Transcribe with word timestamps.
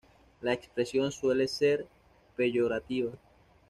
La 0.41 0.51
expresión 0.53 1.11
suele 1.11 1.47
ser 1.47 1.85
peyorativa. 2.35 3.11